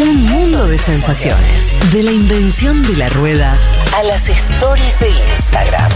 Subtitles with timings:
[0.00, 1.76] Un mundo de sensaciones.
[1.92, 3.56] De la invención de la rueda
[3.96, 5.90] a las stories de Instagram.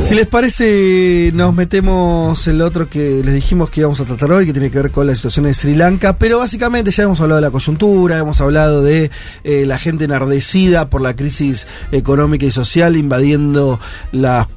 [0.00, 4.30] Si les parece, nos metemos en lo otro que les dijimos que íbamos a tratar
[4.32, 7.20] hoy, que tiene que ver con la situación de Sri Lanka, pero básicamente ya hemos
[7.20, 9.10] hablado de la coyuntura, hemos hablado de
[9.44, 13.80] eh, la gente enardecida por la crisis económica y social invadiendo
[14.10, 14.48] las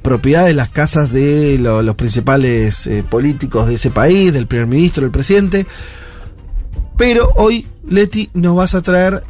[0.00, 5.02] propiedades, las casas de lo- los principales eh, políticos de ese país, del primer ministro,
[5.02, 5.66] del presidente.
[6.96, 9.24] Pero hoy, Leti, nos vas a traer,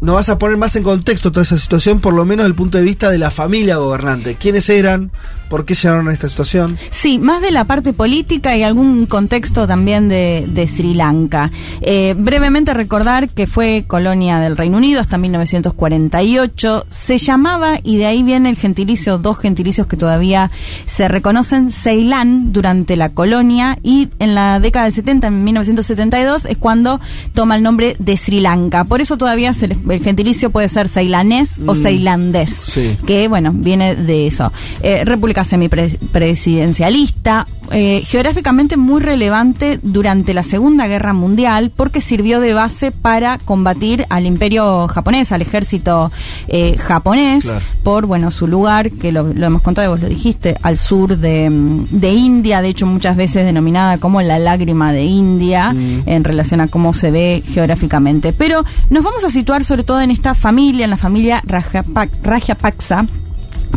[0.00, 2.54] nos vas a poner más en contexto toda esa situación, por lo menos desde el
[2.54, 4.34] punto de vista de la familia gobernante.
[4.34, 5.10] ¿Quiénes eran?
[5.48, 6.76] ¿Por qué llegaron a esta situación?
[6.90, 11.50] Sí, más de la parte política y algún contexto también de, de Sri Lanka.
[11.80, 16.86] Eh, brevemente recordar que fue colonia del Reino Unido hasta 1948.
[16.90, 20.50] Se llamaba, y de ahí viene el gentilicio, dos gentilicios que todavía
[20.84, 26.58] se reconocen, Ceilán durante la colonia y en la década del 70, en 1972, es
[26.58, 27.00] cuando
[27.34, 28.84] toma el nombre de Sri Lanka.
[28.84, 31.82] Por eso todavía se les- el gentilicio puede ser ceilanés o Mm.
[31.82, 32.96] ceilandés Sí.
[33.06, 34.52] que bueno, viene de eso.
[34.82, 42.54] Eh, República semipresidencialista, eh, geográficamente muy relevante durante la Segunda Guerra Mundial porque sirvió de
[42.54, 46.10] base para combatir al imperio japonés, al ejército
[46.48, 47.60] eh, japonés, Claro.
[47.82, 51.50] por bueno su lugar, que lo, lo hemos contado, vos lo dijiste, al sur de,
[51.50, 56.02] mm, de India, de hecho muchas veces denominada como la lágrima de India, Mm.
[56.06, 58.32] en relación a cómo se ve geográficamente.
[58.32, 63.06] Pero nos vamos a situar sobre todo en esta familia, en la familia Rajapa- Rajapaksa.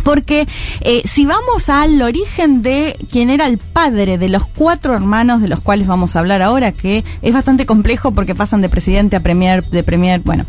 [0.02, 0.46] Porque
[0.80, 5.48] eh, si vamos al origen de quién era el padre de los cuatro hermanos de
[5.48, 9.20] los cuales vamos a hablar ahora, que es bastante complejo porque pasan de presidente a
[9.20, 10.44] premier, de premier, bueno.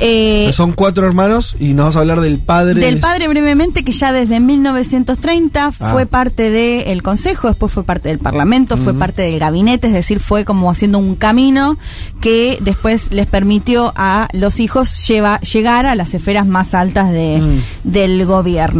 [0.00, 2.80] Eh, Son cuatro hermanos y nos vas a hablar del padre.
[2.80, 5.90] del de- padre brevemente, que ya desde 1930 Ah.
[5.92, 10.20] fue parte del Consejo, después fue parte del Parlamento, fue parte del gabinete, es decir,
[10.20, 11.78] fue como haciendo un camino
[12.20, 17.40] que después les permitió a los hijos lleva- llegar a las esferas más altas de,
[17.40, 17.90] Mm.
[17.90, 18.77] del gobierno.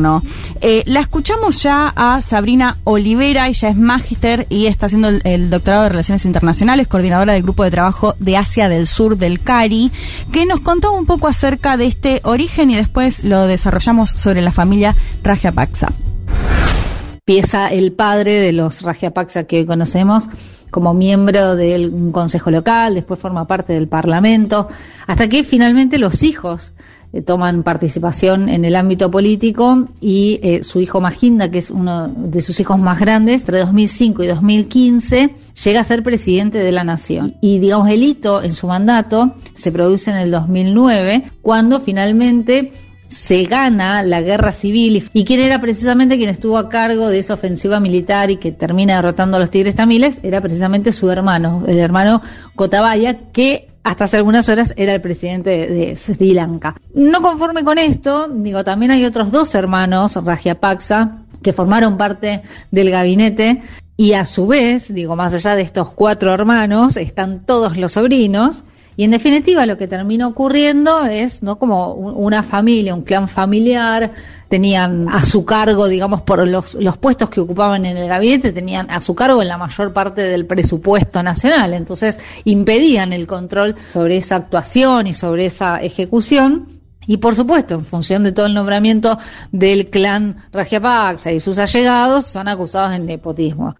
[0.60, 5.84] Eh, la escuchamos ya a Sabrina Olivera, ella es magíster y está haciendo el, doctorado
[5.84, 9.90] de Relaciones Internacionales, coordinadora del Grupo de Trabajo de Asia del Sur del CARI,
[10.32, 14.52] que nos contó un poco acerca de este origen y después lo desarrollamos sobre la
[14.52, 15.92] familia Rajapaksa.
[17.26, 20.28] empieza el padre de los Rajapaksa que hoy conocemos
[20.70, 24.68] como miembro del consejo local, después forma parte del parlamento,
[25.06, 26.72] hasta que finalmente los hijos
[27.12, 32.08] eh, toman participación en el ámbito político y eh, su hijo Mahinda, que es uno
[32.08, 36.84] de sus hijos más grandes, entre 2005 y 2015, llega a ser presidente de la
[36.84, 37.36] nación.
[37.40, 42.72] Y digamos, el hito en su mandato se produce en el 2009, cuando finalmente
[43.08, 47.34] se gana la guerra civil y quién era precisamente quien estuvo a cargo de esa
[47.34, 51.78] ofensiva militar y que termina derrotando a los tigres tamiles era precisamente su hermano, el
[51.78, 52.20] hermano
[52.54, 56.74] Gotabaya, que hasta hace algunas horas era el presidente de, Sri Lanka.
[56.92, 62.90] No conforme con esto, digo, también hay otros dos hermanos, Rajapaksa, que formaron parte del
[62.90, 63.62] gabinete
[63.96, 68.62] y a su vez, digo, más allá de estos cuatro hermanos, están todos los sobrinos.
[68.98, 71.56] Y en definitiva lo que termina ocurriendo es, ¿no?
[71.56, 74.10] Como un- una familia, un clan familiar,
[74.48, 78.90] tenían a su cargo, digamos, por los, los puestos que ocupaban en el gabinete, tenían
[78.90, 81.74] a su cargo la mayor parte del presupuesto nacional.
[81.74, 86.80] Entonces impedían el control sobre esa actuación y sobre esa ejecución.
[87.06, 89.16] Y por supuesto, en función de todo el nombramiento
[89.52, 93.76] del clan Rajapaksa y sus allegados, son acusados de nepotismo.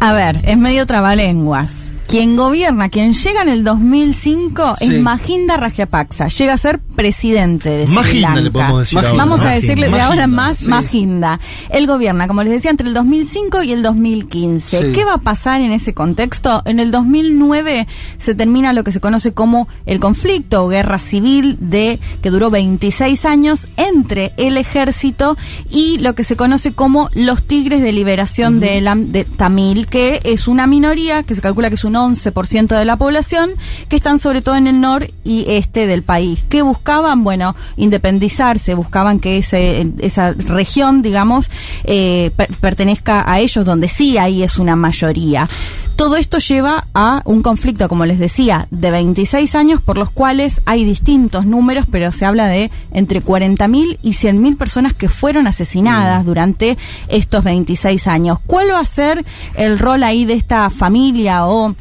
[0.00, 1.92] A ver, es medio trabalenguas.
[2.08, 4.84] Quien gobierna, quien llega en el 2005 Sí.
[4.94, 6.28] es Mahinda Rajapaksa.
[6.28, 8.40] Llega a ser presidente de Sri Mahinda Lanka.
[8.42, 9.12] le podemos decir ahora.
[9.14, 10.68] Vamos a decirle de ahora más sí.
[10.68, 11.40] Mahinda.
[11.70, 14.78] Él gobierna, como les decía, entre el 2005 y el 2015.
[14.86, 14.92] Sí.
[14.92, 16.62] ¿Qué va a pasar en ese contexto?
[16.64, 21.56] En el 2009 se termina lo que se conoce como el conflicto o guerra civil
[21.60, 25.36] de que duró 26 años entre el ejército
[25.70, 30.46] y lo que se conoce como los Tigres de Liberación de, de Tamil, que es
[30.46, 33.50] una minoría que se calcula que es un 11% de la población,
[33.88, 36.44] que están sobre todo en el nor y este del país.
[36.48, 37.24] ¿Qué buscaban?
[37.24, 41.50] Bueno, independizarse, buscaban que ese, esa región, digamos,
[41.84, 45.48] eh, per- pertenezca a ellos, donde sí ahí es una mayoría.
[45.96, 50.60] Todo esto lleva a un conflicto, como les decía, de 26 años, por los cuales
[50.66, 56.26] hay distintos números, pero se habla de entre 40.000 y 100.000 personas que fueron asesinadas
[56.26, 56.76] durante
[57.08, 58.38] estos 26 años.
[58.46, 61.74] ¿Cuál va a ser el rol ahí de esta familia o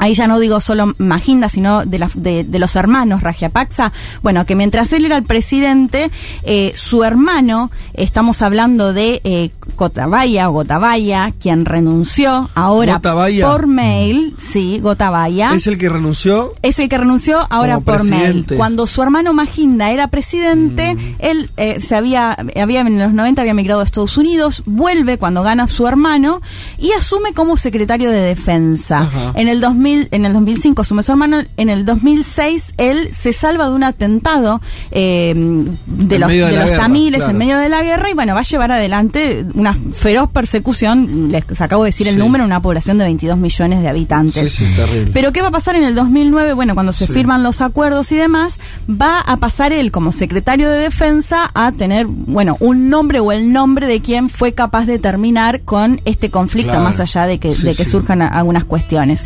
[0.00, 3.92] ahí ya no digo solo Maginda, sino de, la- de, de los hermanos Rajapaksa,
[4.22, 6.10] bueno, que mientras él era el presidente,
[6.42, 13.46] eh, su hermano, estamos hablando de eh, Gotabaya o Gotabaya, quien renunció ahora Gotabaya.
[13.46, 15.52] por mail, sí, Gotabaya.
[15.54, 16.54] Es el que renunció.
[16.62, 18.46] Es el que renunció ahora por mail.
[18.56, 20.98] Cuando su hermano Maginda era presidente, Mm.
[21.18, 25.42] él eh, se había, había en los 90 había migrado a Estados Unidos, vuelve cuando
[25.42, 26.40] gana su hermano
[26.78, 29.00] y asume como secretario de defensa.
[29.00, 29.32] Ajá.
[29.34, 33.66] En el 2000, en el 2005 asume su hermano, en el 2006 él se salva
[33.68, 34.60] de un atentado
[34.90, 37.30] eh, de los, de los guerra, tamiles claro.
[37.32, 41.60] en medio de la guerra y bueno, va a llevar adelante una feroz persecución, les
[41.60, 42.18] acabo de decir el Sí.
[42.18, 44.52] número, una población de 22 millones de habitantes.
[44.52, 45.10] Sí, sí, terrible.
[45.12, 46.54] Pero ¿qué va a pasar en el 2009?
[46.54, 48.58] Bueno, cuando se firman los acuerdos y demás,
[48.90, 53.52] va a pasar él como secretario de defensa a tener, bueno, un nombre o el
[53.52, 56.84] nombre de quien fue capaz de terminar con este conflicto, Claro.
[56.84, 59.24] más allá de que, de que surjan algunas cuestiones.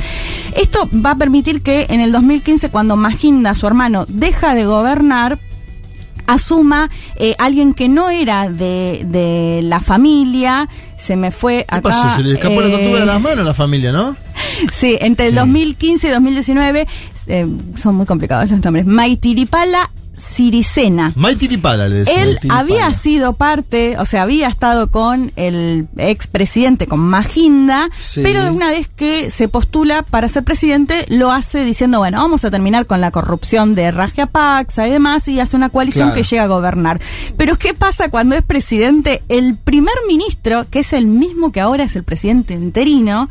[0.55, 5.39] Esto va a permitir que en el 2015, cuando Maginda, su hermano, deja de gobernar,
[6.27, 11.83] asuma eh, alguien que no era de, de la familia, se me fue ¿Qué acá.
[11.83, 12.17] pasó?
[12.17, 14.17] Se le escapó la tortuga de eh, las manos a la familia, ¿no?
[14.73, 16.87] Sí, entre el 2015 y 2019
[17.27, 17.47] eh,
[17.77, 18.87] son muy complicados los nombres.
[18.87, 21.13] Maitiripala Siricena.
[21.17, 22.23] Maitiripala le decía.
[22.23, 28.21] Él había sido parte, o sea, había estado con el expresidente, con Maginda, Sí.
[28.23, 32.51] pero una vez que se postula para ser presidente, lo hace diciendo, bueno, vamos a
[32.51, 36.15] terminar con la corrupción de Rajapaksa y demás, y hace una coalición Claro.
[36.15, 37.01] que llega a gobernar.
[37.37, 39.23] Pero ¿qué pasa cuando es presidente?
[39.29, 43.29] El primer ministro, que es el mismo que ahora es el presidente interino,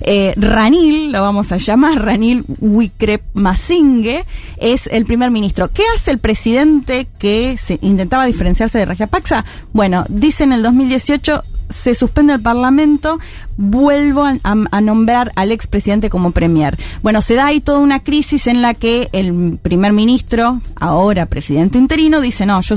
[0.00, 4.24] eh, Ranil, lo vamos a llamar, Ranil Wickremesinghe,
[4.58, 5.68] es el primer ministro.
[5.72, 9.44] ¿Qué hace el presidente que se intentaba diferenciarse de Rajapaksa?
[9.72, 13.18] Bueno, dice en el 2018 se suspende el Parlamento,
[13.56, 16.78] vuelvo a, a- a nombrar al expresidente como premier.
[17.02, 21.78] Bueno, se da ahí toda una crisis en la que el primer ministro, ahora presidente
[21.78, 22.76] interino, dice, no, yo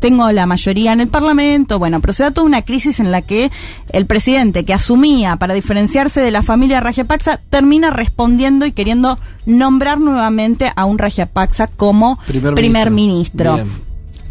[0.00, 3.22] tengo la mayoría en el Parlamento, bueno, pero se da toda una crisis en la
[3.22, 3.50] que
[3.92, 10.00] el presidente que asumía para diferenciarse de la familia Rajapaksa termina respondiendo y queriendo nombrar
[10.00, 13.56] nuevamente a un Rajapaksa como Primer primer, ministro.
[13.56, 13.87] ministro.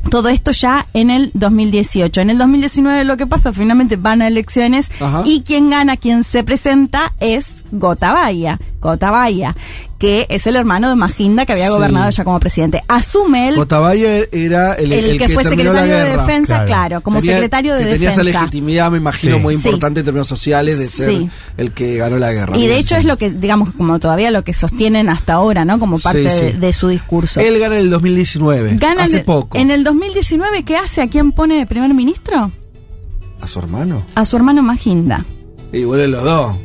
[0.10, 2.22] Todo esto ya en el 2018.
[2.22, 5.24] En el 2019 lo que pasa, finalmente van a elecciones Ajá.
[5.26, 8.60] y quien gana, quien se presenta es Gotabaya.
[8.80, 9.56] Gotabaya,
[9.98, 11.74] que es el hermano de Maginda que había Sí.
[11.74, 12.84] gobernado ya como presidente.
[12.88, 16.66] Asume él, Cotabaya era el, el, el que, fue secretario de defensa, Claro.
[16.68, 18.30] claro, como Tenía- secretario de que tenía defensa.
[18.30, 19.42] esa legitimidad, me imagino, Sí.
[19.42, 19.68] muy Sí.
[19.68, 21.30] importante en términos sociales de ser Sí.
[21.58, 22.58] el que ganó la guerra.
[22.58, 25.80] Y de hecho es lo que, digamos, como todavía lo que sostienen hasta ahora, ¿no?
[25.80, 26.58] Como parte Sí, de, sí.
[26.58, 27.40] de su discurso.
[27.40, 28.78] Él gana en el 2019.
[28.78, 29.58] Gana hace en el, poco.
[29.58, 31.02] En el 2019, ¿qué hace?
[31.02, 32.52] ¿A quién pone de primer ministro?
[33.42, 34.04] ¿A su hermano?
[34.16, 35.26] A su hermano Maginda.
[35.72, 36.56] Y vuelven los dos.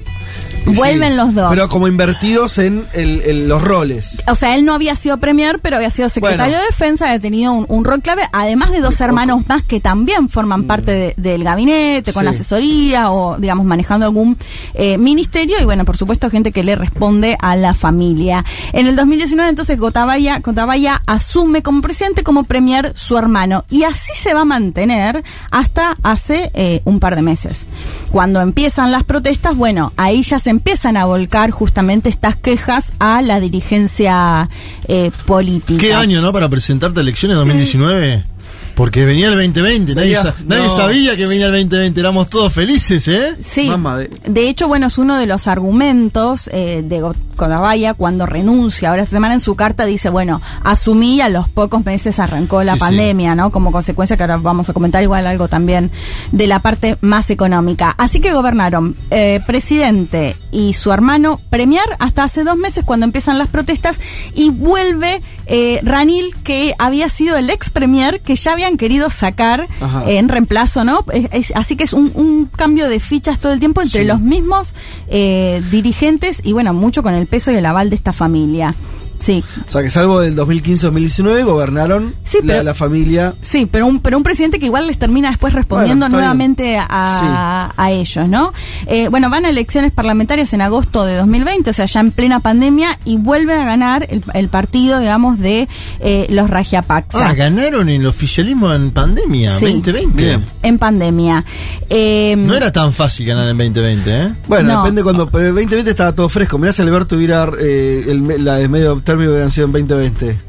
[0.67, 1.51] Vuelven los dos.
[1.51, 4.23] Pero como invertidos en, el- en los roles.
[4.29, 6.59] O sea, él no había sido premier, pero había sido secretario Bueno.
[6.61, 10.29] de defensa, había tenido un, un rol clave, además de dos hermanos más que también
[10.29, 12.29] forman parte de- del gabinete, con Mm.
[12.29, 12.35] Sí.
[12.35, 14.39] asesoría o, digamos, manejando algún
[14.75, 18.45] eh, ministerio y, bueno, por supuesto, gente que le responde a la familia.
[18.73, 23.65] En el 2019, entonces, Gotabaya, Gotabaya asume como presidente, como premier su hermano.
[23.69, 27.67] Y así se va a mantener hasta hace eh, un par de meses.
[28.11, 33.21] Cuando empiezan las protestas, bueno, ahí ya se empiezan a volcar justamente estas quejas a
[33.23, 34.49] la dirigencia
[34.87, 35.81] eh, política.
[35.81, 36.33] ¿Qué año, no?
[36.33, 38.25] Para presentarte a elecciones 2019.
[38.75, 39.95] Porque venía el 2020.
[39.95, 42.01] Nadie, Venía- sa- nadie sabía que venía el 2020.
[42.01, 43.37] Éramos todos felices, ¿eh?
[43.43, 47.01] Sí, Mamá de- de hecho, bueno, es uno de los argumentos eh, de
[47.37, 48.91] Godabaya cuando renuncia.
[48.91, 52.73] Ahora esta semana en su carta dice, bueno, asumí a los pocos meses arrancó la
[52.73, 52.85] Sí, sí.
[52.85, 53.51] pandemia, ¿no?
[53.51, 55.91] Como consecuencia que ahora vamos a comentar igual algo también
[56.31, 57.95] de la parte más económica.
[57.99, 63.39] Así que gobernaron eh, presidente y su hermano Premier hasta hace dos meses cuando empiezan
[63.39, 64.01] las protestas
[64.35, 69.67] y vuelve eh, Ranil que había sido el ex premier que ya habían querido sacar
[69.81, 70.05] Ajá.
[70.11, 71.05] en reemplazo, ¿no?
[71.13, 74.07] Es- es- así que es un, un cambio de fichas todo el tiempo entre Sí.
[74.07, 74.75] los mismos
[75.09, 78.75] eh, dirigentes y bueno, mucho con el peso y el aval de esta familia.
[79.23, 83.35] Sí, O sea que salvo del 2015-2019 gobernaron Sí, la, pero- la familia.
[83.41, 87.73] sí, pero un, pero un presidente que igual les termina después respondiendo Bueno, nuevamente a,
[87.77, 88.53] a ellos, ¿no?
[88.87, 92.41] Eh, bueno, van a elecciones parlamentarias en agosto de 2020, o sea, ya en plena
[92.41, 95.69] pandemia, y vuelve a ganar el, el partido, digamos, de
[96.01, 97.29] eh, los Rajapaksa.
[97.29, 99.67] Ah, ganaron el oficialismo en pandemia, Sí.
[99.67, 100.25] 2020.
[100.25, 100.43] Bien.
[100.63, 101.45] en pandemia.
[101.91, 104.35] Eh, No era tan fácil ganar en 2020, ¿eh?
[104.49, 104.83] Bueno, No.
[104.83, 105.29] depende cuando.
[105.31, 106.59] Pero el 2020 estaba todo fresco.
[106.59, 107.49] Mirá si Alberto hubiera.
[107.61, 110.41] eh, el, la de medio término hubiera sido en 2020.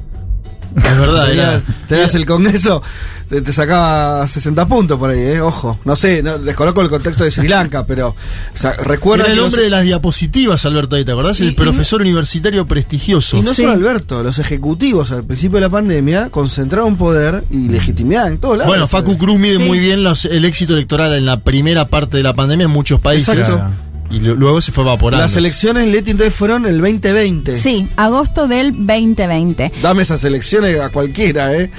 [0.75, 2.81] Es verdad, Tenías, era- tenías el Congreso,
[3.29, 5.77] te, te sacaba 60 puntos por ahí, eh, ojo.
[5.85, 8.15] No sé, no, desconozco el contexto de Sri Lanka, pero o
[8.57, 11.39] sea, recuerda Era el hombre los- de las diapositivas, Alberto, ahí, ¿te acordás?
[11.41, 13.37] Y- El y- profesor universitario prestigioso.
[13.37, 13.61] Y no Sí.
[13.61, 18.57] solo Alberto, los ejecutivos al principio de la pandemia concentraron poder y legitimidad en todos
[18.57, 18.69] lados.
[18.69, 19.63] Bueno, Facu Cruz mide Sí.
[19.65, 22.99] muy bien los- el éxito electoral en la primera parte de la pandemia en muchos
[22.99, 23.37] países.
[23.37, 23.61] Exacto.
[24.09, 25.23] Y luego se fue evaporando.
[25.23, 27.57] Las elecciones, Leti, entonces fueron el 2020.
[27.57, 29.71] Sí, agosto del 2020.
[29.81, 31.71] Dame esas elecciones a cualquiera, ¿eh?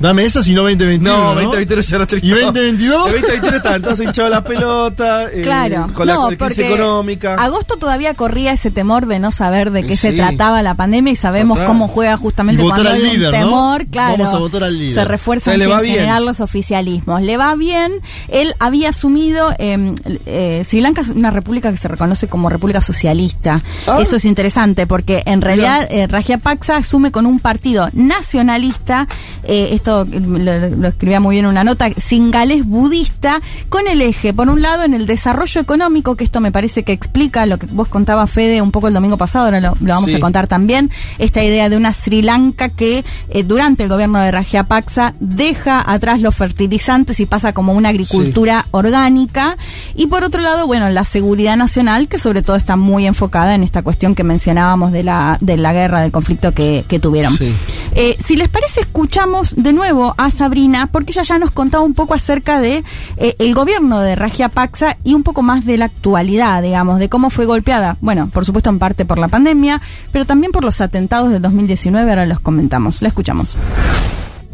[0.00, 1.08] Dame esas y no 2021.
[1.16, 1.40] No, ¿no?
[1.42, 3.06] 2021 ya no ¿Y 2022?
[3.06, 5.24] El 2021 estaban todos hinchados la pelota.
[5.32, 7.34] eh, Claro, Con la no, la crisis porque económica.
[7.34, 10.08] Agosto todavía corría ese temor de no saber de qué Sí.
[10.08, 11.68] se trataba la pandemia y sabemos Total.
[11.68, 13.38] cómo juega justamente Y votar cuando al hay un líder, ¿no?
[13.38, 14.18] temor, claro.
[14.18, 14.94] Vamos a votar al líder.
[14.94, 15.94] Se refuerzan bien.
[15.96, 17.22] general los oficialismos.
[17.22, 17.92] Le va bien.
[18.28, 19.94] Él había asumido eh,
[20.26, 23.62] eh, Sri Lanka es una república que se reconoce como república socialista.
[23.86, 23.98] Ah.
[24.00, 29.06] Eso es interesante porque en realidad eh, Rajapaksa asume con un partido nacionalista,
[29.44, 34.32] eh, esto lo, lo escribía muy bien en una nota, singalés budista, con el eje,
[34.32, 37.66] por un lado, en el desarrollo económico, que esto me parece que explica lo que
[37.66, 40.16] vos contabas, Fede, un poco el domingo pasado, ahora lo, lo vamos Sí.
[40.16, 44.30] a contar también, esta idea de una Sri Lanka que eh, durante el gobierno de
[44.30, 49.58] Rajapaksa deja atrás los fertilizantes y pasa como una agricultura orgánica.
[49.94, 53.62] Y por otro lado, bueno, la seguridad nacional, que sobre todo está muy enfocada en
[53.62, 57.36] esta cuestión que mencionábamos de la, de la guerra, del conflicto que, que tuvieron.
[57.36, 57.52] Sí.
[57.94, 61.94] Eh, si les parece, escuchamos de nuevo a Sabrina, porque ella ya nos contaba un
[61.94, 62.84] poco acerca de
[63.16, 67.30] eh, el gobierno de Rajapaksa y un poco más de la actualidad, digamos, de cómo
[67.30, 67.96] fue golpeada.
[68.00, 69.80] Bueno, por supuesto en parte por la pandemia,
[70.12, 73.02] pero también por los atentados del 2019, ahora los comentamos.
[73.02, 73.56] La escuchamos.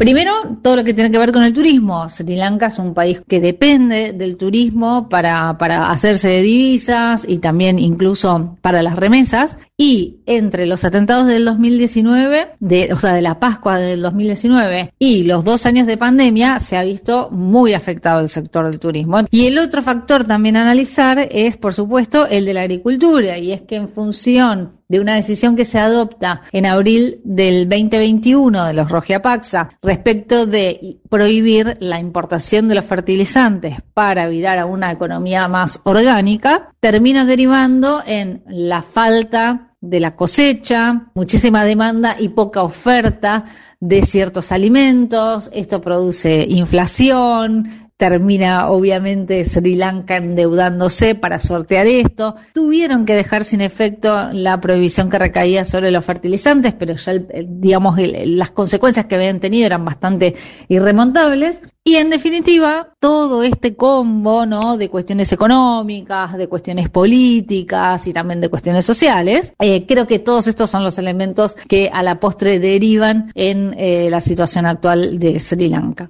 [0.00, 2.08] Primero, todo lo que tiene que ver con el turismo.
[2.08, 7.38] Sri Lanka es un país que depende del turismo para, para hacerse de divisas y
[7.38, 9.58] también incluso para las remesas.
[9.82, 15.25] Y entre los atentados del 2019, de, o sea, de la Pascua del 2019 y
[15.25, 19.20] los dos años de pandemia, se ha visto muy afectado el sector del turismo.
[19.30, 23.38] Y el otro factor también a analizar es, por supuesto, el de la agricultura.
[23.38, 28.66] Y es que en función de una decisión que se adopta en abril del 2021
[28.66, 34.92] de los Rogiapaxa respecto de prohibir la importación de los fertilizantes para virar a una
[34.92, 42.62] economía más orgánica, termina derivando en la falta de la cosecha, muchísima demanda y poca
[42.62, 43.46] oferta
[43.80, 45.50] de ciertos alimentos.
[45.52, 52.35] Esto produce inflación, termina obviamente Sri Lanka endeudándose para sortear esto.
[52.54, 57.12] Tuvieron que dejar sin efecto la prohibición que recaía sobre los fertilizantes, pero ya,
[57.47, 60.35] digamos, las consecuencias que habían tenido eran bastante
[60.69, 61.61] irremontables.
[61.85, 64.78] Y en definitiva, todo este combo, ¿no?
[64.78, 70.49] De cuestiones económicas, de cuestiones políticas y también de cuestiones sociales, eh, creo que todos
[70.49, 75.38] estos son los elementos que a la postre derivan en eh, la situación actual de
[75.38, 76.09] Sri Lanka.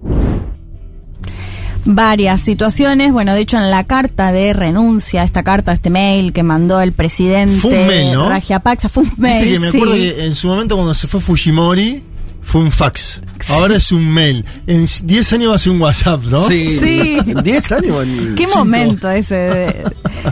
[1.85, 3.13] Varias situaciones.
[3.13, 6.93] Bueno, de hecho, en la carta de renuncia, esta carta, este mail que mandó el
[6.93, 8.29] presidente Fue un mail, ¿no?
[8.29, 9.35] Rajapaksa, fue un mail.
[9.37, 9.77] Viste que me sí.
[9.77, 12.05] acuerdo que en su momento cuando se fue Fujimori
[12.43, 13.21] fue un fax.
[13.51, 14.45] Ahora es un mail.
[14.67, 16.49] En 10 años va a ser un WhatsApp, ¿no?
[16.49, 16.79] Sí.
[16.79, 17.19] Sí.
[17.27, 17.97] En 10 años.
[18.37, 18.59] Qué cinco.
[18.59, 19.85] momento ese, de-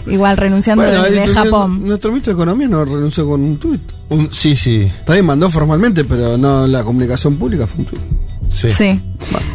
[0.09, 1.87] igual renunciando Bueno, desde ahí, Japón.
[1.87, 3.81] Nuestro ministro de Economía no renunció con un tuit.
[4.09, 4.91] Un- sí, sí.
[5.07, 8.01] También mandó formalmente, pero no la comunicación pública fue un tuit.
[8.51, 8.71] Sí.
[8.73, 9.01] Sí.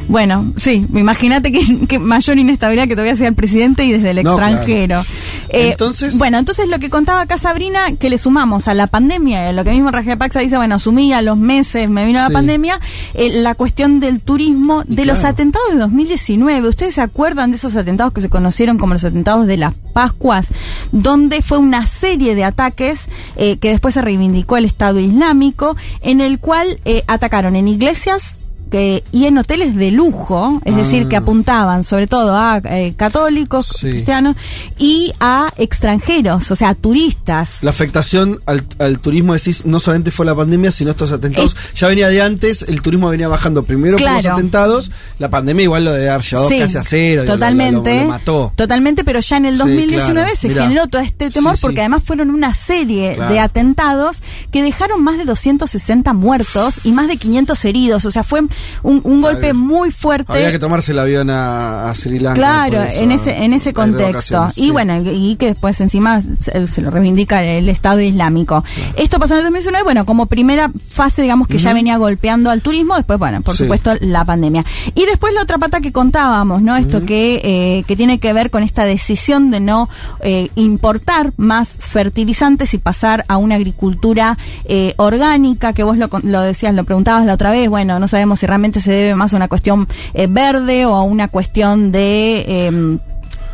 [0.08, 4.22] Bueno, sí, imagínate que, que mayor inestabilidad que todavía sea el presidente y desde el
[4.24, 5.06] No, extranjero.
[5.50, 9.52] Eh, Entonces- Bueno, entonces lo que contaba acá Sabrina, que le sumamos a la pandemia,
[9.54, 12.80] lo que mismo Paxa dice, bueno, asumí a los meses, me vino la pandemia,
[13.14, 16.68] eh, la cuestión del turismo, de los atentados de 2019.
[16.68, 20.50] ¿Ustedes se acuerdan de esos atentados que se conocieron como los atentados de las Pascuas?
[20.92, 23.08] Donde fue una serie de ataques
[23.38, 28.40] eh, que después se reivindicó el Estado Islámico, en el cual eh, atacaron en iglesias,
[28.74, 30.78] que- y en hoteles de lujo, es Ah.
[30.78, 33.88] decir, que apuntaban sobre todo a eh, católicos, Sí.
[33.92, 34.36] cristianos
[34.80, 37.62] y a extranjeros, o sea, a turistas.
[37.62, 41.56] La afectación al, al turismo, decís, no solamente fue la pandemia, sino estos atentados.
[41.76, 44.24] Ya venía de antes, el turismo venía bajando primero por Claro.
[44.24, 44.92] los atentados.
[45.20, 47.24] La pandemia igual lo de haber llevado Sí, casi a cero.
[47.26, 47.96] lo- Totalmente.
[47.98, 48.54] Lo, lo mató.
[48.56, 50.64] Totalmente, pero ya en el Sí, 2019 claro, se mirá.
[50.64, 51.62] generó todo este temor Sí, sí.
[51.62, 53.32] porque además fueron una serie Claro.
[53.34, 58.06] de atentados que dejaron más de 260 muertos y más de 500 heridos.
[58.06, 58.42] O sea, fue
[58.84, 60.32] un, un golpe muy fuerte.
[60.34, 62.36] Había que tomarse el avión a, a Sri Lanka.
[62.40, 64.48] Claro, en ese en ese contexto.
[64.56, 64.72] y sí.
[64.72, 68.64] bueno, y, que después encima se, se lo reivindica el Estado Islámico.
[68.96, 72.62] Esto pasó en el 2019, bueno, como primera fase, digamos, que ya venía golpeando al
[72.62, 73.64] turismo, después, bueno, por Sí.
[73.64, 74.66] supuesto, la pandemia.
[74.96, 76.76] Y después la otra pata que contábamos, ¿no?
[76.76, 79.90] Esto que, eh, que tiene que ver con esta decisión de no
[80.22, 86.42] eh, importar más fertilizantes y pasar a una agricultura eh, orgánica, que vos lo, lo
[86.42, 89.38] decías, lo preguntabas la otra vez, bueno, no sabemos si realmente se debe más a
[89.38, 93.00] una cuestión eh, verde o a una cuestión de...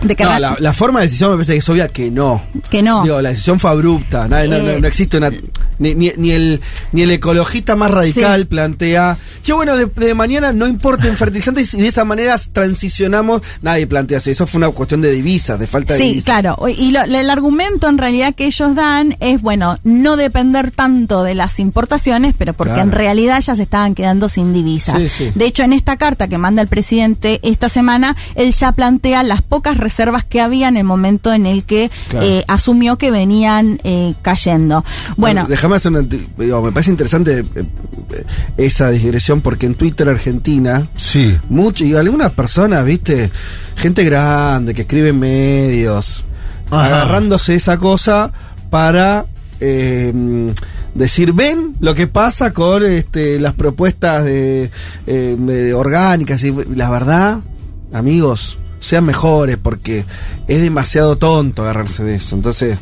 [0.02, 2.10] de que No, real- la, la forma de decisión me parece que es obvia que
[2.12, 2.42] no.
[2.70, 3.04] que no.
[3.04, 4.28] Digo, la decisión fue abrupta.
[4.28, 5.32] No, Eh, no existe una.
[5.80, 6.60] Ni, ni- ni el,
[6.92, 8.46] ni el ecologista más radical Sí.
[8.48, 9.18] plantea.
[9.42, 13.42] Che, bueno, de, de mañana no importen fertilizantes y de esa manera transicionamos.
[13.62, 14.32] Nadie plantea así.
[14.32, 16.26] Eso fue una cuestión de divisas, de falta de Sí, divisas.
[16.26, 16.58] claro.
[16.68, 21.36] Y lo- el argumento en realidad que ellos dan es, bueno, no depender tanto de
[21.36, 22.90] las importaciones, pero porque Claro.
[22.90, 25.02] en realidad ya se estaban quedando sin divisas.
[25.02, 25.32] Sí, sí.
[25.34, 29.42] De hecho, en esta carta que manda el presidente esta semana, él ya plantea las
[29.42, 32.26] pocas reservas que había en el momento en el que Claro.
[32.26, 34.86] eh, asumió que venían eh, cayendo.
[35.18, 36.02] Bueno, déjame hacer una.
[36.02, 38.24] digo, me parece interesante eh, eh,
[38.58, 40.88] esa digresión porque en Twitter Argentina.
[40.96, 41.36] Sí.
[41.50, 43.32] Mucho, y algunas personas, viste,
[43.76, 46.24] gente grande que escribe en medios,
[46.70, 46.86] Ajá.
[46.86, 48.32] agarrándose esa cosa
[48.70, 49.26] para
[49.60, 50.14] eh,
[50.94, 54.72] decir, ven lo que pasa con este, las propuestas de,
[55.08, 56.44] eh, de orgánicas.
[56.44, 57.40] Y la verdad,
[57.92, 60.06] amigos, sean mejores porque
[60.48, 62.36] es demasiado tonto agarrarse de eso.
[62.36, 62.78] Entonces,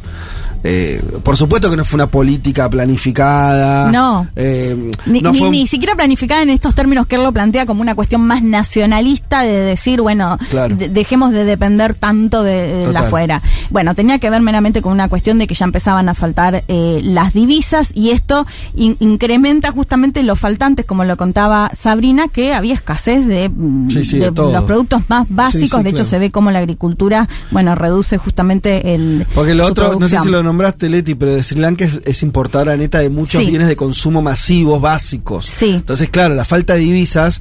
[0.63, 3.91] eh, por supuesto que no fue una política planificada.
[3.91, 4.27] No.
[4.35, 7.31] eh, Ni, no ni- fue un- ni siquiera planificada en estos términos que él lo
[7.31, 10.75] plantea como una cuestión más nacionalista de decir, bueno, Claro.
[10.75, 13.41] de- dejemos de depender tanto de, de la afuera.
[13.69, 17.01] Bueno, tenía que ver meramente con una cuestión de que ya empezaban a faltar eh,
[17.03, 18.45] las divisas y esto
[18.75, 24.05] in- incrementa justamente los faltantes, como lo contaba Sabrina, que había escasez de, mm, Sí,
[24.05, 24.51] sí, de de todo.
[24.51, 25.79] los productos más básicos.
[25.79, 26.09] sí, de hecho, claro.
[26.09, 29.25] se ve como la agricultura, bueno, reduce justamente el.
[29.33, 30.23] Porque lo otro, no sé producción.
[30.23, 33.47] si lo nombraste, Leti, pero de Sri Lanka es, es importadora neta de muchos Sí.
[33.49, 35.45] bienes de consumo masivos, básicos.
[35.45, 35.69] Sí.
[35.75, 37.39] Entonces, claro, la falta de divisas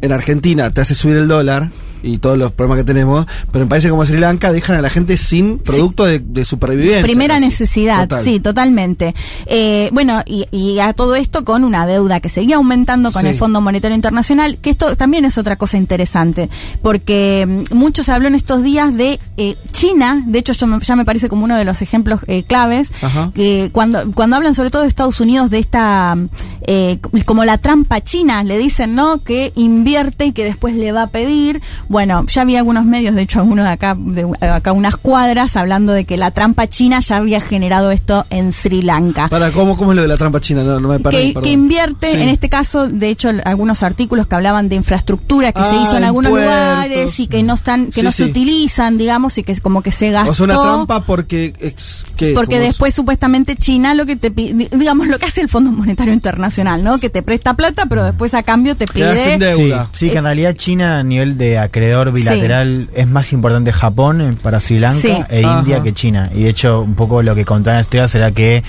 [0.00, 1.70] en Argentina te hace subir el dólar
[2.06, 4.90] y todos los problemas que tenemos, pero en países como Sri Lanka dejan a la
[4.90, 7.02] gente sin producto de, de supervivencia.
[7.02, 8.22] Primera necesidad, Total.
[8.24, 9.14] sí, totalmente.
[9.46, 13.28] Eh, bueno, y, y a todo esto con una deuda que seguía aumentando con Sí.
[13.28, 16.48] el Fondo Monetario Internacional, que esto también es otra cosa interesante,
[16.82, 20.78] porque mm, mucho se habló en estos días de eh, China, de hecho yo me-
[20.80, 23.32] ya me parece como uno de los ejemplos eh, claves, Ajá.
[23.34, 26.28] que cuando, cuando hablan sobre todo de Estados Unidos de esta, mm,
[26.68, 29.22] eh, como la trampa china, le dicen, ¿no?
[29.24, 31.60] Que invierte y que después le va a pedir.
[31.88, 31.95] Bueno,
[32.26, 36.04] ya había algunos medios, de hecho algunos de acá, de acá unas cuadras, hablando de
[36.04, 39.28] que la trampa china ya había generado esto en Sri Lanka.
[39.28, 40.62] Para, ¿cómo, ¿cómo es lo de la trampa china?
[40.62, 42.16] No, no me Que, que invierte, Sí.
[42.16, 45.92] en este caso, de hecho, algunos artículos que hablaban de infraestructura que se Ah, hizo
[45.92, 46.50] en en algunos puertos.
[46.52, 48.30] lugares y que no están, que Sí, no se sí.
[48.30, 50.32] utilizan, digamos, y que es como que se gastó.
[50.32, 51.52] O sea, una trampa porque...
[51.60, 52.32] ex- ¿qué?
[52.34, 52.68] Porque ¿Cómo es?
[52.70, 56.82] después supuestamente China lo que te pide, digamos lo que hace el Fondo Monetario Internacional,
[56.84, 56.98] ¿no?
[56.98, 59.90] Que te presta plata, pero después a cambio te pide sin Sí, deuda.
[59.94, 64.30] sí, que en realidad China a nivel de acreedor bilateral es más importante Japón eh,
[64.42, 65.14] para Sri Lanka Sí.
[65.30, 65.58] e Ajá.
[65.60, 66.30] India que China.
[66.34, 68.62] Y de hecho, un poco lo que contaba Estrella será que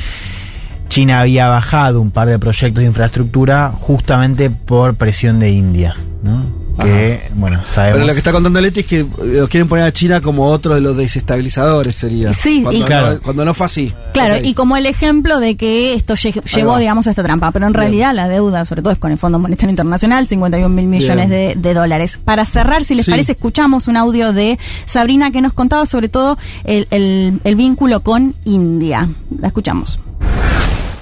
[0.90, 5.96] China había bajado un par de proyectos de infraestructura justamente por presión de India.
[6.24, 6.67] ¿no?
[6.86, 7.96] Que, bueno, sabemos.
[7.96, 10.46] Pero lo que está contando Leti es que eh, lo quieren poner a China como
[10.48, 12.34] otro de los desestabilizadores, sería.
[12.34, 13.20] Sí, cuando, y- no, Claro.
[13.24, 13.94] cuando no fue así.
[14.14, 17.52] Claro, y como el ejemplo de que esto lle- llevó, digamos, a esta trampa.
[17.52, 17.80] Pero en Bien.
[17.82, 21.74] realidad la deuda, sobre todo es con el Fondo Monetario Internacional, 51 mil millones de,
[21.74, 22.20] dólares.
[22.24, 23.12] Para cerrar, si les Sí.
[23.12, 28.02] parece, escuchamos un audio de Sabrina que nos contaba sobre todo el, el- el vínculo
[28.04, 29.10] con India.
[29.40, 30.00] La escuchamos.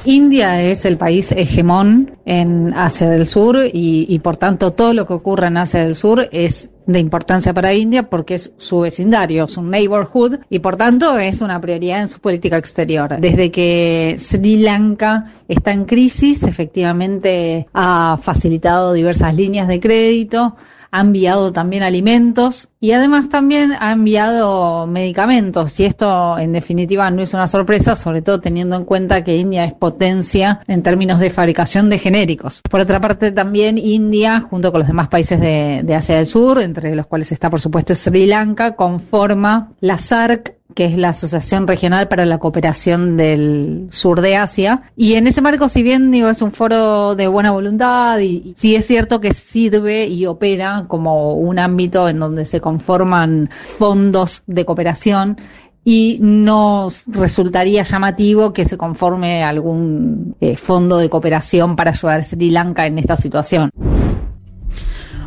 [0.05, 5.05] India es el país hegemón en Asia del Sur y, y, por tanto todo lo
[5.05, 9.47] que ocurre en Asia del Sur es de importancia para India porque es su vecindario,
[9.47, 13.17] su neighborhood y por tanto es una prioridad en su política exterior.
[13.19, 20.55] Desde que Sri Lanka está en crisis, efectivamente ha facilitado diversas líneas de crédito,
[20.95, 25.77] ha enviado también alimentos y además también ha enviado medicamentos.
[25.81, 29.65] Y esto en definitiva no es una sorpresa, sobre todo teniendo en cuenta que India
[29.65, 32.61] es potencia en términos de fabricación de genéricos.
[32.61, 36.61] Por otra parte también India, junto con los demás países de, de Asia del Sur,
[36.61, 41.67] entre los cuales está por supuesto Sri Lanka, conforma la SARC, que es la Asociación
[41.67, 44.83] Regional para la Cooperación del Sur de Asia.
[44.95, 48.53] Y en ese marco, si bien digo, es un foro de buena voluntad y, y
[48.55, 54.43] sí es cierto que sirve y opera como un ámbito en donde se conforman fondos
[54.45, 55.37] de cooperación,
[55.87, 62.23] y nos resultaría llamativo que se conforme algún eh, fondo de cooperación para ayudar a
[62.23, 63.69] Sri Lanka en esta situación.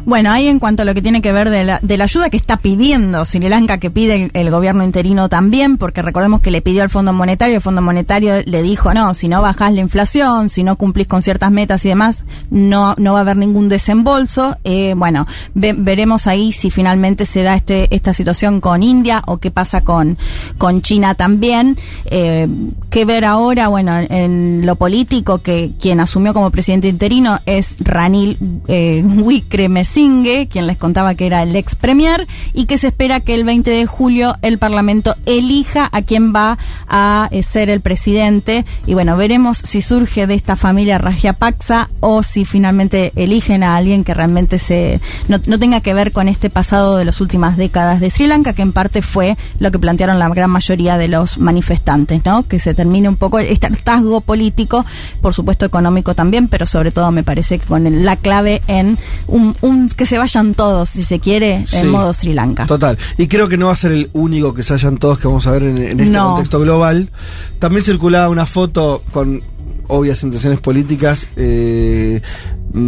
[0.08, 2.30] Bueno, ahí en cuanto a lo que tiene que ver de la, de la ayuda
[2.30, 6.62] que está pidiendo Sri Lanka, que pide el, gobierno interino también, porque recordemos que le
[6.62, 10.48] pidió al Fondo Monetario, el Fondo Monetario le dijo, no, si no bajás la inflación,
[10.48, 14.56] si no cumplís con ciertas metas y demás, no, no va a haber ningún desembolso.
[14.64, 19.36] Eh, bueno, ve- veremos ahí si finalmente se da este, esta situación con India o
[19.36, 20.16] qué pasa con,
[20.56, 21.76] con China también.
[22.06, 22.48] Eh,
[22.88, 23.68] ¿Qué ver ahora?
[23.68, 30.66] Bueno, en lo político, que quien asumió como presidente interino es Ranil eh, Wickremesinghe, quien
[30.66, 33.86] les contaba que era el ex premier, y que se espera que el 20 de
[33.86, 36.56] julio el Parlamento elija a quien va
[36.88, 38.64] a eh, ser el presidente.
[38.86, 44.04] Y bueno, veremos si surge de esta familia Rajapaksa o si finalmente eligen a alguien
[44.04, 48.00] que realmente se no, no tenga que ver con este pasado de las últimas décadas
[48.00, 51.38] de Sri Lanka, que en parte fue lo que plantearon la gran mayoría de los
[51.38, 52.46] manifestantes, ¿no?
[52.46, 54.86] Que se termine un poco este hartazgo político,
[55.20, 59.87] por supuesto económico también, pero sobre todo me parece que con la clave en un-
[59.94, 61.78] que se vayan todos, si se quiere, Sí.
[61.78, 62.66] en modo Sri Lanka.
[62.66, 62.96] Total.
[63.16, 65.46] Y creo que no va a ser el único que se hayan todos que vamos
[65.46, 66.28] a ver en, en este No.
[66.28, 67.10] contexto global.
[67.58, 69.42] También circulaba una foto con
[69.88, 71.28] obvias intenciones políticas.
[71.36, 72.20] eh,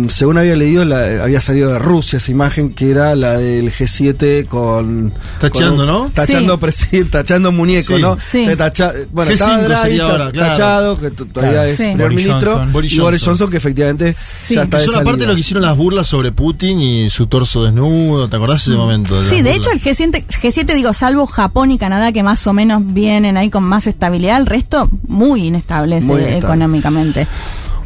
[0.08, 4.46] según había leído, la- había salido de Rusia esa imagen que era la del G7
[4.46, 5.12] con.
[5.40, 6.04] Tacheando, con un- Sí.
[6.04, 6.10] ¿no?
[6.14, 8.02] Tachando, presi- tachando muñeco, Sí.
[8.02, 8.16] ¿no?
[8.20, 8.46] Sí.
[8.46, 10.50] Que tacha- bueno, G5 estaba Draghi sería ta- ahora, claro.
[10.52, 11.68] tachado, que todavía Claro.
[11.68, 11.82] es Sí.
[11.84, 12.52] primer Boris ministro.
[12.52, 12.72] Johnson.
[12.72, 13.30] Boris y Boris Johnson.
[13.32, 14.54] Johnson, que efectivamente Sí.
[14.54, 17.26] ya está Que de son aparte lo que hicieron las burlas sobre Putin y su
[17.26, 18.28] torso desnudo.
[18.28, 19.14] ¿Te acordás ese momento?
[19.20, 19.24] Mm.
[19.30, 19.56] Sí, de burlas?
[19.56, 23.48] hecho el G7, G7, digo, salvo Japón y Canadá que más o menos vienen ahí
[23.50, 26.46] con más estabilidad, el resto muy inestables Muy eh, inestable.
[26.46, 27.26] económicamente.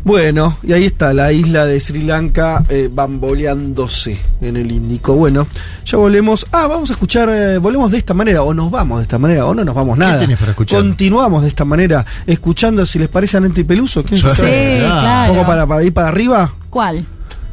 [0.04, 5.14] Bueno, y ahí está la isla de Sri Lanka eh, bamboleándose en el Índico.
[5.14, 5.46] Bueno,
[5.86, 6.46] ya volvemos.
[6.52, 9.46] Ah, vamos a escuchar, eh, volvemos de esta manera, o nos vamos de esta manera,
[9.46, 10.18] o no nos vamos nada.
[10.20, 10.80] tenés para escuchar?
[10.80, 14.02] Continuamos de esta manera, escuchando si les parece a Nente y Peluso.
[14.02, 14.46] ¿Quieren Sí, escuchar?
[14.50, 15.00] Sí, claro.
[15.00, 15.32] claro.
[15.32, 16.54] Un poco para, para ir para arriba.
[16.68, 17.06] ¿Cuál?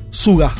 [0.10, 0.52] Suga.